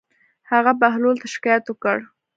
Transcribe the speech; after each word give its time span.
هغه 0.51 0.71
بهلول 0.81 1.15
ته 1.21 1.27
شکايت 1.35 1.65
وکړ. 1.67 1.97